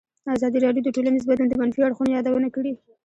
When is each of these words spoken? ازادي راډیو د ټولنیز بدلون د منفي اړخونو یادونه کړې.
ازادي 0.35 0.59
راډیو 0.65 0.85
د 0.85 0.89
ټولنیز 0.95 1.23
بدلون 1.27 1.47
د 1.49 1.55
منفي 1.61 1.81
اړخونو 1.83 2.13
یادونه 2.15 2.47
کړې. 2.55 2.73